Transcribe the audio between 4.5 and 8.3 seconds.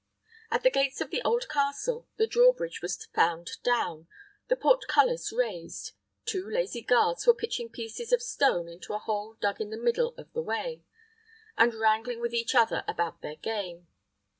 portcullis raised, two lazy guards were pitching pieces of